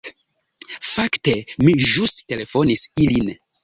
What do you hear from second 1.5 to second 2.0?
mi